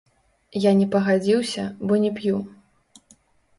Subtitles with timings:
[0.63, 2.43] Я не пагадзіўся, бо не п'ю.